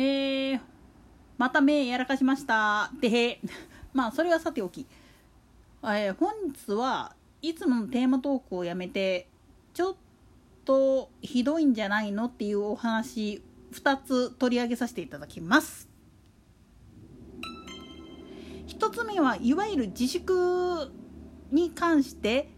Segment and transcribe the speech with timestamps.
[0.00, 0.60] えー、
[1.38, 2.92] また目やらかしました。
[3.00, 3.40] て
[3.92, 4.86] まあそれはさておき、
[5.82, 9.26] えー、本日はいつものテーマトークをやめて
[9.74, 9.94] ちょっ
[10.64, 13.42] とひどいんじゃないのっていうお話
[13.72, 15.88] 2つ取り上げさせていただきます。
[18.68, 20.92] 1つ目はいわゆる自粛
[21.50, 22.48] に関して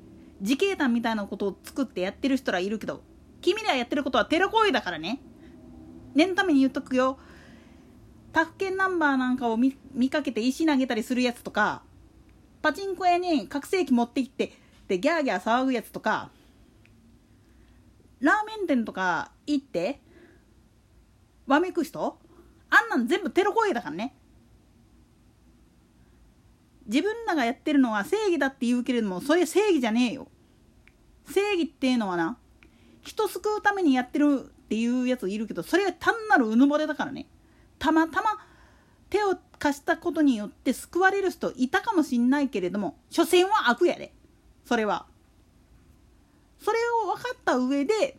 [0.42, 3.02] 自警団みたいなことを作ってやってる人らいるけど
[3.40, 5.22] 君らやってることはテロ行為だからね。
[6.14, 7.18] 念のために言っとくよ。
[8.32, 9.74] 他府県ナンバーなんかを見
[10.10, 11.82] かけて石投げたりするやつとか
[12.62, 14.52] パチンコ屋に拡声器持ってきて
[14.88, 16.30] でギャーギャー騒ぐやつとか
[18.20, 20.00] ラーメン店とか行って
[21.46, 22.18] わめく人
[22.68, 24.14] あんなん全部テロ行為だからね。
[26.86, 30.28] 自分らがやってるのは正義だって言うけれどもそれ正義じゃねえよ。
[31.28, 32.36] 正義っていうのはな
[33.02, 37.26] 人救うためにやってるっていうやついるけどそれは単なるうぬぼれだからね。
[37.80, 38.38] たまたま
[39.08, 44.12] 手を貸したことによって救われる人いたかもしんないけれども所詮は悪やで。
[44.64, 45.06] それは。
[46.60, 48.16] それを分かった上で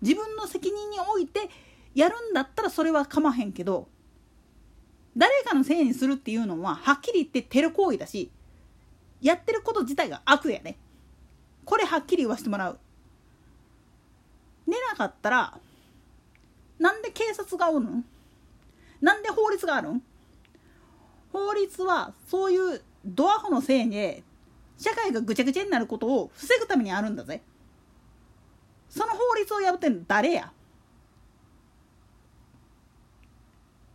[0.00, 1.48] 自分の責任において
[1.94, 3.88] やるんだったらそれはかまへんけど
[5.16, 8.30] 誰かのせいにするっていうのははっきり言ってテロ行為だし
[9.20, 10.78] やってること自体が悪やね
[11.66, 12.78] これはっきり言わせてもらう。
[14.66, 15.58] 寝なかったら
[16.78, 18.04] なんで警察がおるん
[19.04, 20.02] なんで法律があるん？
[21.30, 24.22] 法律はそういうドアホのせいで
[24.78, 27.42] 社会がぐちゃぐちゃになることを防ぐためにあるんだぜ。
[28.88, 30.50] その法律を破ってんの誰や？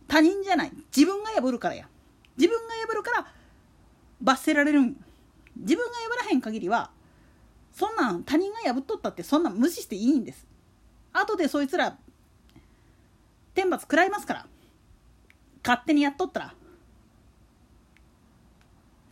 [0.06, 0.72] 他人じゃない。
[0.96, 1.88] 自分が破るからや。
[2.36, 3.26] 自分が破るから
[4.22, 4.96] 罰せられるん。
[5.56, 6.92] 自分が破らへん限りは
[7.72, 10.46] そんなん他人が破っとったってそんなん無視していいんです。
[11.12, 11.98] 後でそいつら
[13.54, 14.46] 天罰食らいますから。
[15.64, 16.54] 勝手にやっとったら。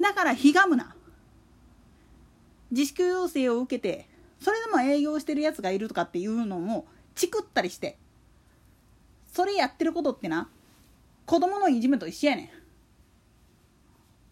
[0.00, 0.94] だからひがむな。
[2.70, 4.06] 自粛要請を受けて
[4.40, 7.98] それでも営業してるやつがいるとかっていうのもチクったりして。
[9.32, 10.48] それやってることってな
[11.26, 12.50] 子供のいじめと一緒やねん。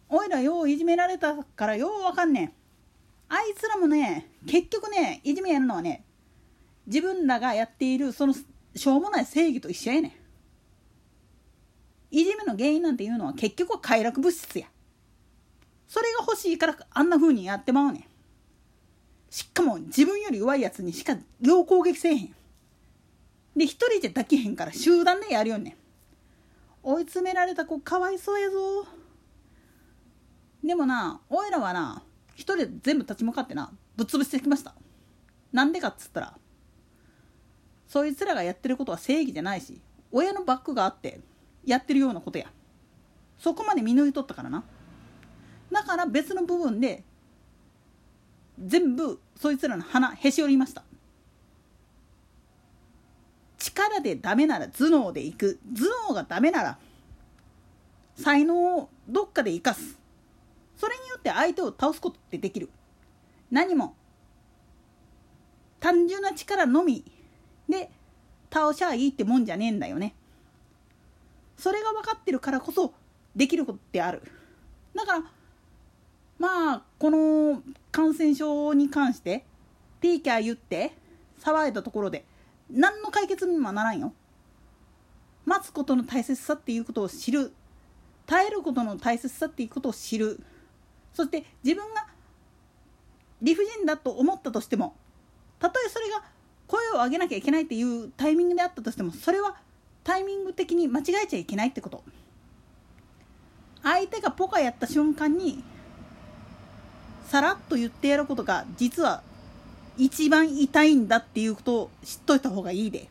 [0.08, 2.52] おいらよういじめられたからようわかんねん。
[3.28, 6.04] あいつらもね結局ねいじめやるのはね
[6.86, 10.12] 自分らがやっているそのしょうもない正義と一緒やねん。
[12.18, 14.66] いじめの原因なんていうのは結局は快楽物質や。
[15.86, 18.04] それが欲しいからあんな風にやってまうねん。
[19.28, 21.12] しかも自分より弱いやつにしか
[21.42, 22.34] よう攻撃せえへん。
[23.54, 25.74] で一人じゃ抱きへんから集団でやるよねん。
[26.82, 28.86] 追い詰められた子かわいそうやぞ。
[30.64, 32.02] でもなおいらはな
[32.34, 34.74] 一人で全部立ち向かってなぶっ潰してきました。
[35.52, 36.38] なんでかっつったら
[37.86, 41.20] そいつらがやってることは正義じゃないし親のバックがあって
[41.66, 42.46] やってるようなことや。
[43.38, 44.64] そこまで見抜いとったからな。
[45.70, 47.02] だから別の部分で
[48.64, 50.84] 全部そいつらの鼻へし折りました。
[53.58, 55.58] 力でダメなら頭脳でいく。
[55.74, 56.78] 頭脳がダメなら
[58.14, 59.98] 才能をどっかで生かす。
[60.76, 62.70] それによって相手を倒すことってできる。
[63.50, 63.94] 何も
[65.80, 67.04] 単純な力のみ
[67.68, 67.90] で
[68.52, 70.14] 倒しゃいいってもんじゃねえんだよね。
[71.56, 72.92] それが分かってるからこそ
[73.34, 74.22] できることってある。
[74.94, 75.24] だから
[76.38, 79.44] まあこの感染症に関して
[80.00, 80.92] ピーキャー言って
[81.40, 82.24] 騒いだところで
[82.70, 84.12] 何の解決にもならんよ。
[85.44, 87.52] 待つことの大切さっていうことを知る。
[88.26, 90.40] 耐えることの大切さっていうことを知る。
[91.12, 92.06] そして自分が
[93.40, 94.96] 理不尽だと思ったとしても
[95.58, 96.22] たとえそれが
[96.66, 99.56] 声を上げなきゃいけないっていうタイミングであったとしてもそれは
[100.06, 102.04] タイミング的に間違えちゃいけないってこと。
[103.82, 105.64] 相手がポカやった瞬間に
[107.24, 109.22] さらっと言ってやることが実は
[109.96, 113.08] 一番痛いんだっていうことを知っといた方がいいで。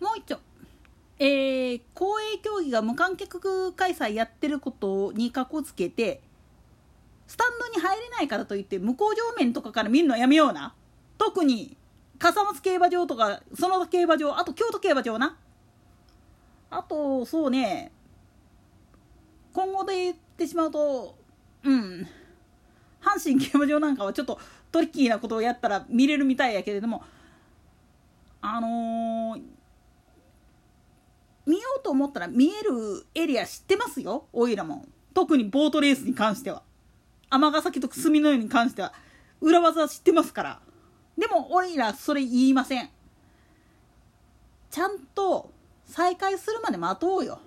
[0.00, 0.38] もう一丁。
[1.18, 6.20] えー、公営競技が無観客開催やってることにかこつけて
[7.26, 10.74] スタンドに入れないからといって向こう上面とかから見るのやめような。
[11.16, 11.78] 特に
[12.20, 15.36] 笠松競馬場とかその競馬場あと京都競馬場な。
[16.70, 17.90] あとそうね。
[19.52, 21.16] 今後で言ってしまうと
[21.64, 22.06] うん。
[23.02, 24.38] 阪神競馬場なんかはちょっと
[24.70, 27.02] トリッキーなことをやったら見れるみたいやけれども
[28.42, 29.42] あのー、
[31.46, 34.28] 見ようと思ったら見えるエリア知ってますよ？
[34.32, 34.84] おいらも。
[35.14, 36.62] 特にボートレースに関しては。
[37.30, 38.92] 尼崎と隅の湯に関しては。
[39.40, 40.60] 裏技知ってますから。
[41.18, 42.88] でもおいらそれ言いません。
[44.70, 45.50] ちゃんと
[45.86, 47.40] 再開するまで待とうよ。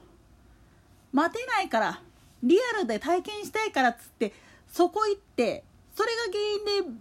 [1.11, 2.01] 待てないから
[2.41, 4.33] リアルで体験したいからっつって
[4.67, 5.63] そこ行って
[5.95, 6.99] それが原因で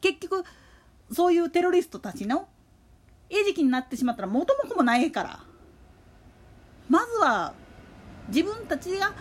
[0.00, 0.44] 結局
[1.12, 2.48] そういうテロリストたちの
[3.28, 5.40] 餌食になってしまったら元も子もないから。
[6.88, 7.54] まずは
[8.28, 9.14] 自分たちが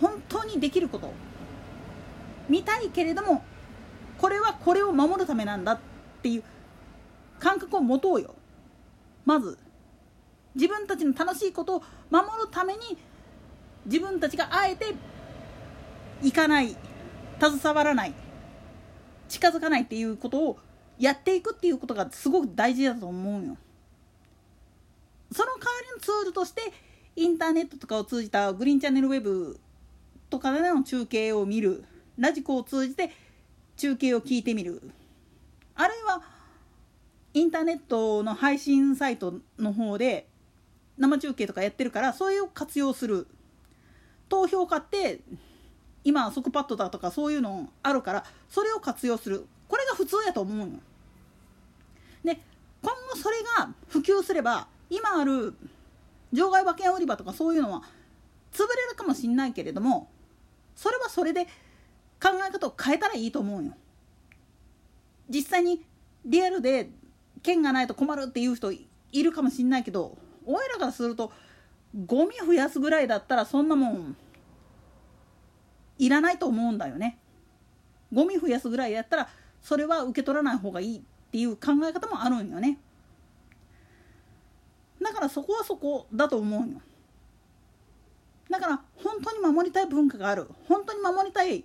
[0.00, 1.12] 本当にできること。
[2.48, 3.44] 見たいけれども
[4.18, 5.78] これはこれを守るためなんだっ
[6.22, 6.42] ていう
[7.38, 8.34] 感覚を持とうよ。
[9.24, 9.58] まず。
[10.54, 12.96] 自分たちの楽しいことを守るために
[13.86, 14.94] 自分たちがあえて
[16.22, 16.76] 行かない。
[17.40, 18.14] 携わらない。
[19.28, 20.58] 近づかないっていうことを
[20.98, 23.56] やっていくっていうことがすごく大事だと思うよ。
[25.32, 26.72] その代わりのツールとして
[27.16, 29.58] インターネットとかを通じたグリーンチャンネルウェブ
[30.30, 31.84] とかでの中継を見る。
[32.16, 33.10] ラジコを通じて
[33.76, 34.82] 中継を聞いてみる。
[35.74, 36.22] あるいは
[37.32, 40.28] インターネットの配信サイトの方で
[40.96, 43.26] 生中継とかやってるからそれを活用する。
[44.28, 45.20] 投票買って
[46.04, 49.46] 今即パッドだとかそういうのあるからそれを活用する。
[49.68, 50.80] これが普通やと思うの。
[52.24, 52.40] で
[52.82, 55.54] 今後それが普及すれば今ある
[56.32, 57.82] 場外馬券売り場とかそういうのは
[58.52, 60.08] 潰れるかもしんないけれども
[60.76, 61.46] それはそれで
[62.24, 63.74] 考え方を変えたらいいと思うよ。
[65.28, 65.84] 実際に
[66.24, 66.88] リアルで
[67.42, 70.16] 券がないと困るっていう人いるかもしんないけど
[70.46, 71.32] おいらからすると
[72.06, 74.16] ゴミ増やすぐらいだったらそんなもん
[75.98, 77.18] いらないと思うんだよね。
[78.10, 79.28] ゴミ増やすぐらいやったら
[79.60, 82.78] それは受け取らない方がいいっていう考え方もあるんよね。
[85.02, 86.80] だからそこはそこだと思うよ。
[88.48, 91.64] だから本当に守りたい文化がある本当に守りたい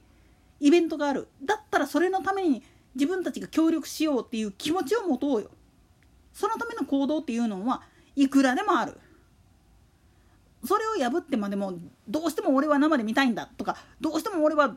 [0.59, 2.63] イベントがあるだったらそれのために
[2.95, 5.50] 自分たちが協力しようっていう気持ちを持とうよ。
[6.33, 7.83] そのための行動っていうのは
[8.15, 8.97] いくらでもある。
[10.65, 11.73] それを破ってまでも
[12.07, 14.75] どうしても俺は生で見たいんだとかどうしても俺は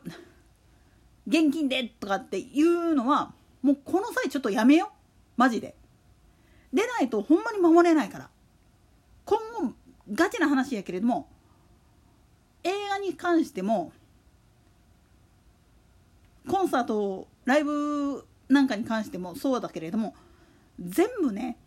[1.27, 4.91] 現金でとかっていうのはもうこの際ちょっとやめよ
[5.35, 5.75] マジで
[6.71, 8.29] 出ないとほんまに守れないから
[9.25, 9.73] 今後
[10.13, 11.27] ガチな話やけれども
[12.63, 13.91] 映画に関しても
[16.53, 20.13] コンサートライブなんかに関してもそうだけれども
[20.79, 21.57] 全部ね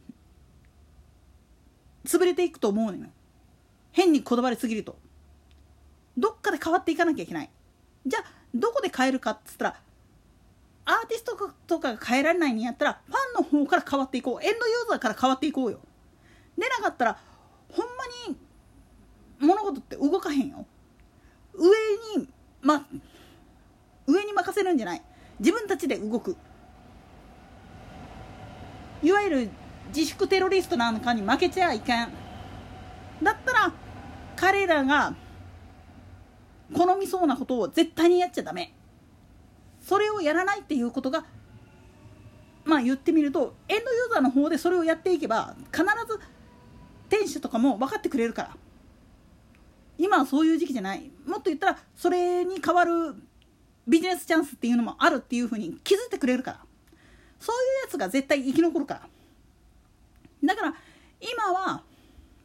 [2.04, 3.10] 潰れていくと思うのよ。
[3.90, 4.96] 変にこだわりすぎると。
[6.16, 7.50] どっかで変わっていかなきゃいけない。
[8.06, 8.24] じゃあ
[8.54, 9.80] どこで変えるかっつったら
[10.84, 11.36] アーティスト
[11.66, 14.44] とかが変えられないんやったらファンの方から変わっていこう。
[14.46, 15.80] エンドユーザーから変わっていこうよ。
[16.56, 17.18] でなかったら
[17.72, 17.92] ほんま
[18.28, 18.36] に
[19.40, 20.64] 物事って動かへんよ。
[21.54, 22.28] 上に
[22.62, 23.15] ま上に任
[24.56, 25.02] せるんじゃない。
[25.38, 26.36] 自分たちで動く。
[29.02, 29.50] いわゆる
[29.94, 32.08] 自粛テロリストなんかに負けちゃいけん。
[33.22, 33.72] だったら
[34.34, 35.14] 彼らが
[36.72, 38.72] 好みそうなことを絶対にやっちゃダメ。
[39.80, 41.24] それをやらないっていうことが
[42.64, 46.18] まあ言ってみるとエンドユーザーの方でそれをやっていけば必ず
[47.08, 48.56] 店主とかも分かってくれるから。
[49.98, 51.10] 今はそういう時期じゃない。
[51.26, 53.14] もっと言ったらそれに代わる
[53.86, 56.60] ビジネスチャンスっていうのもあるっていうふうに気づいてくれるから。
[57.38, 59.08] そういうやつが絶対生き残るから。
[60.44, 60.74] だから
[61.20, 61.82] 今は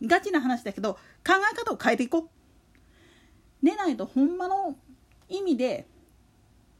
[0.03, 0.93] ガチな話だけど
[1.25, 2.29] 考え方を変えていこう。
[3.61, 4.75] 寝ないとほんまの
[5.29, 5.87] 意味で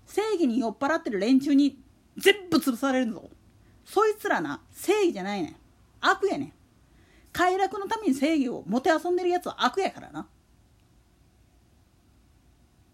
[0.05, 1.77] 正義に酔っ払ってる連中に
[2.17, 3.29] 全部潰されるぞ。
[3.86, 5.55] そいつらな正義じゃないねん。
[6.01, 6.53] 悪やねん。
[7.31, 10.27] 快楽のために正義をもてあそんでるやつは悪やからな。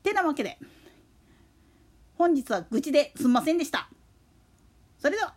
[0.03, 0.59] てなわけで。
[2.17, 3.89] 本日は愚痴ですんませんでした。
[4.97, 5.35] それでは。